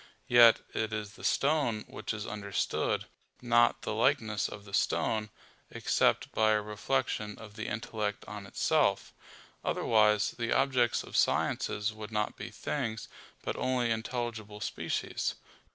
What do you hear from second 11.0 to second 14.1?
of sciences would not be things, but only